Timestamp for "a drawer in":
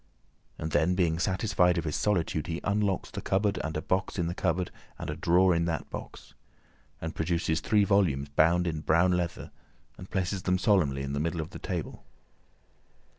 5.11-5.65